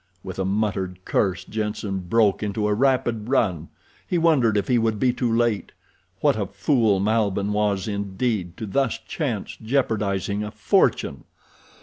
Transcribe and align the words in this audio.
With 0.23 0.39
a 0.39 0.45
muttered 0.45 0.97
curse 1.05 1.43
Jenssen 1.45 1.99
broke 1.99 2.41
into 2.41 2.67
a 2.67 2.73
rapid 2.73 3.29
run. 3.29 3.67
He 4.07 4.17
wondered 4.17 4.57
if 4.57 4.67
he 4.67 4.79
would 4.79 4.97
be 4.99 5.13
too 5.13 5.31
late. 5.31 5.73
What 6.21 6.35
a 6.35 6.47
fool 6.47 6.99
Malbihn 6.99 7.51
was 7.53 7.87
indeed 7.87 8.57
to 8.57 8.65
thus 8.65 8.97
chance 8.97 9.55
jeopardizing 9.61 10.41
a 10.43 10.49
fortune! 10.49 11.25